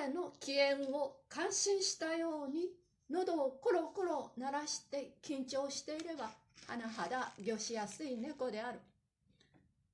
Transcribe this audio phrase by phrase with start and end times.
[0.00, 2.70] 彼の機嫌を感心したように
[3.10, 6.30] 喉をコロコロ鳴らして緊張していれば
[6.66, 8.78] 甚だ御しやすい猫である。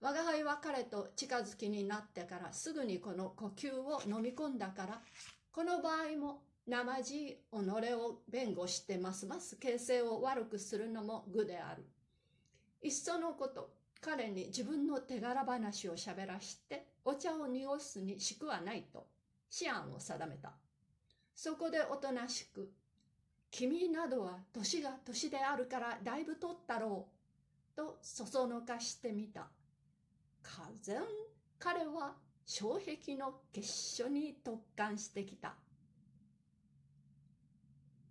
[0.00, 5.00] 我が輩は彼と近づきになってからすぐにこの呼吸を飲み込んだから
[5.50, 7.56] この場合も生地己
[7.94, 11.84] を弁護してますます形勢を悪くするのも愚である。
[12.80, 13.70] いっそのこと
[14.00, 19.16] 彼に自分の手柄話をしゃべらしてお茶を濁すにしくはないと
[19.51, 20.52] 思案を定めた。
[21.34, 22.73] そこでおとなしく
[23.51, 27.09] 君などは年が年であるからだいぶ取ったろ
[27.75, 27.77] う。
[27.77, 29.48] とそそのかしてみた。
[30.43, 31.03] かぜん
[31.59, 35.55] 彼は障壁の結所に特感してきた。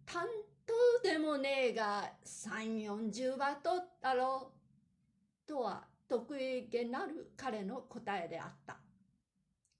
[0.05, 0.25] 担
[0.65, 0.73] 当
[1.07, 4.51] でもねえが三四十は取ったろ
[5.45, 5.47] う。
[5.47, 8.77] とは得意げなる彼の答えであった。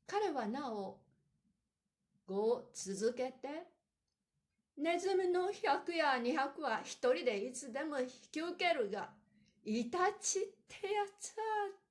[0.08, 1.00] 彼はなお、
[2.28, 3.76] 語続けて
[4.78, 9.10] ネズミの100や200は一人でいつでも引き受けるが、
[9.64, 11.44] イタチってやつは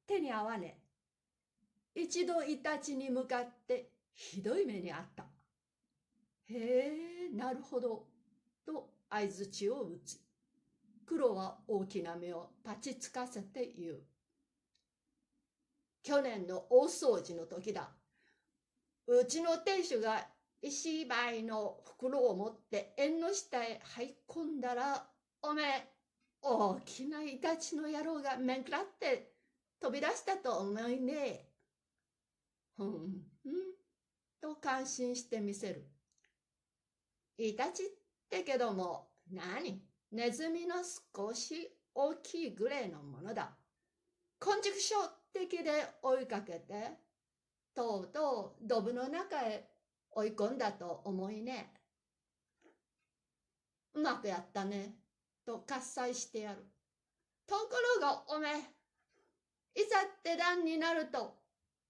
[0.06, 0.78] 手に合わね
[1.96, 2.02] え。
[2.02, 5.24] 一度イタチに向かってひどい目にあった。
[6.50, 8.04] へえ、なるほど。
[8.66, 10.20] と相づちを打つ。
[11.06, 14.02] 黒は大きな目をパチつかせて言う。
[16.02, 17.88] 去年の大掃除の時だ。
[19.06, 20.26] うちの亭主が
[20.62, 25.06] 石灰の袋を持って縁の下へ入り込んだら、
[25.42, 25.88] おめえ、
[26.40, 29.32] 大きなイタチの野郎がめんくらって
[29.80, 31.48] 飛び出したと思いねえ
[32.76, 32.88] ふん、
[33.42, 33.52] ふん、
[34.40, 35.86] と感心してみせる。
[37.36, 37.86] イタチっ
[38.30, 39.82] てけども、何？
[40.12, 43.56] ネズミの少し大きいグレーのものだ。
[44.38, 44.96] 昆虫症
[45.32, 45.70] 的で
[46.02, 46.92] 追いかけて、
[47.74, 49.68] とうとうドブの中へ
[50.10, 51.72] 追い込んだと思いね。
[53.94, 54.96] うまくやったね。
[55.44, 56.64] と喝采してやる。
[57.46, 58.48] ところがおめ
[59.74, 61.36] え、いざって段になると、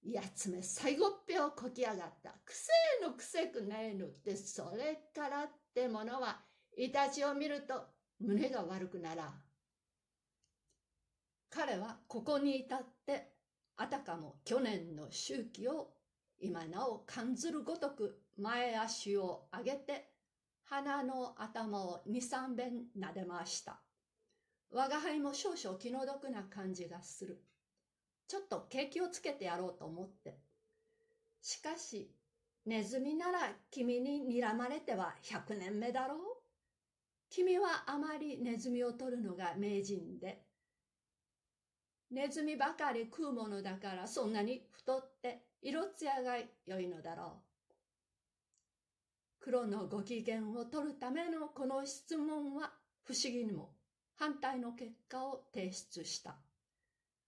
[0.03, 2.31] やつめ最後っぺをこきやがった。
[2.45, 6.41] くせえのくせくねえのって、それからってものは、
[6.77, 7.87] イタチを見ると
[8.21, 9.33] 胸が悪くなら
[11.51, 13.34] 彼はここに至って、
[14.15, 15.89] かも去年の周期を
[16.41, 20.09] 今なお感ずるごとく前足を上げて
[20.65, 23.81] 鼻の頭を二三遍撫でました。
[24.71, 27.43] 我が輩も少々気の毒な感じがする。
[28.29, 30.39] ちょっと景気をつけてやろうと思って。
[31.43, 32.11] しかし、
[32.65, 36.19] ネズミなら君に睨まれては百年目だろう
[37.29, 40.43] 君はあまりネズミを取るのが名人で、
[42.15, 47.75] ネズミばかり食うものだからそんなに太って色艶が良いのだろう。
[49.41, 52.71] 黒のご機嫌を取るためのこの質問は
[53.03, 53.73] 不思議にも
[54.15, 56.37] 反対の結果を提出した。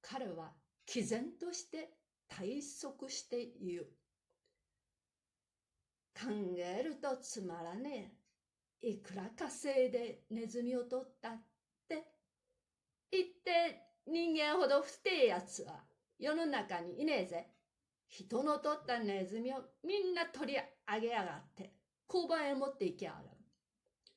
[0.01, 0.53] 彼は
[0.87, 1.91] 毅然として
[2.31, 3.87] 退職して言う。
[6.15, 8.15] 考えるとつまらね
[8.83, 8.89] え。
[8.89, 11.43] いくら稼いでネズミを取ったっ
[11.89, 12.05] て
[13.11, 13.86] 言って
[14.17, 15.85] 人間ほど不定やつは
[16.19, 17.49] 世の中にいねえぜ。
[18.09, 20.59] 人の取ったネズミをみんな取り
[20.91, 21.75] 上げやがって、
[22.09, 23.27] 交番へ持って行きやがる。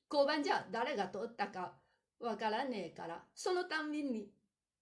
[0.09, 1.73] 交番じゃ誰が取ったか
[2.21, 4.29] わからねえから、そのたんびに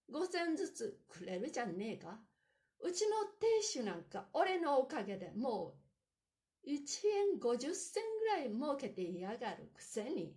[0.08, 2.20] 五千ずつくれるじゃねえか。
[2.78, 5.74] うちの亭主なんか俺のおかげでも
[6.64, 10.36] う一円五十銭ぐらい儲けていやがるくせに。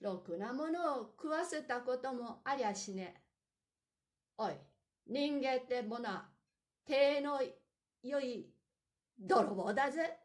[0.00, 3.23] ろくなものを食わせたこともありゃしねえ。
[4.36, 4.54] おい、
[5.06, 6.08] 人間ってもの
[6.84, 7.40] 手の
[8.02, 8.52] 良い
[9.18, 10.18] 泥棒だぜ。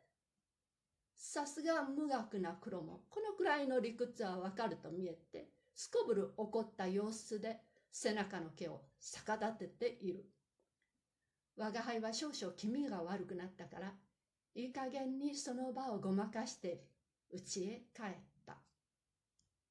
[1.15, 7.57] さすが無学な黒も、このくらいの理屈はわかると見えて、すこぶる怒った様子で
[7.91, 10.25] 背中の毛を逆立てている。
[11.55, 13.93] 我が輩は少々気味が悪くなったから、
[14.55, 16.85] いい加減にその場をごまかして、
[17.31, 18.38] 家へ帰った。